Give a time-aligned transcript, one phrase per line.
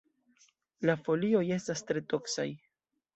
[0.89, 2.47] La folioj estas tre toksaj.